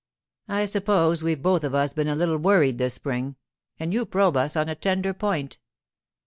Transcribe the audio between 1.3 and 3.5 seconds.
both of us been a little worried this spring,